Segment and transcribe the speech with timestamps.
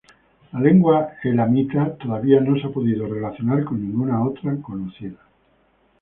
[0.53, 5.19] La lengua elamita todavía no se ha podido relacionar con ninguna otra conocida.